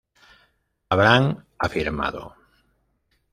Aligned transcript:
habrán 0.89 1.45
afirmado 1.59 2.33